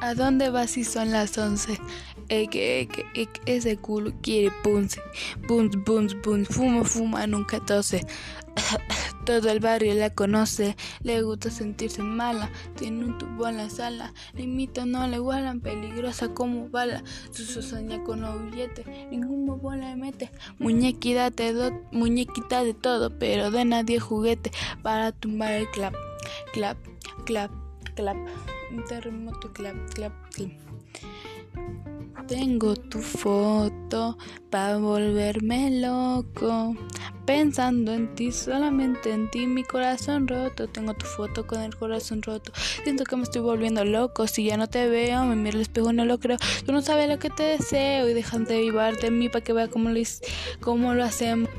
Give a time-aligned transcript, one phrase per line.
[0.00, 1.78] ¿A dónde vas si son las once?
[2.30, 5.00] Eh, que, que, ese culo quiere punce.
[5.46, 6.48] Punz, punz, punz.
[6.48, 8.06] Fuma, fuma, nunca tose.
[9.26, 14.14] Todo el barrio la conoce, le gusta sentirse mala, tiene un tubo en la sala,
[14.34, 19.94] limita no le igualan, peligrosa como bala, su sueña con los billetes, ningún bobo le
[19.94, 24.50] mete, muñequita de, muñequita de todo, pero de nadie juguete,
[24.82, 25.94] para tumbar el clap,
[26.52, 26.78] clap,
[27.24, 27.50] clap,
[28.00, 28.16] clap,
[28.72, 30.50] un terremoto, clap, clap, clap.
[32.26, 34.16] Tengo tu foto
[34.50, 36.76] para volverme loco.
[37.26, 40.68] Pensando en ti, solamente en ti, mi corazón roto.
[40.68, 42.52] Tengo tu foto con el corazón roto.
[42.84, 44.26] Siento que me estoy volviendo loco.
[44.26, 46.38] Si ya no te veo, me miro al espejo, no lo creo.
[46.64, 49.52] Tú no sabes lo que te deseo y dejan de vivarte de mí para que
[49.52, 50.00] vea cómo lo,
[50.60, 51.50] cómo lo hacemos.